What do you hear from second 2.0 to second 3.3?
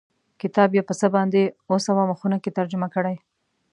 مخونو کې ترجمه کړی.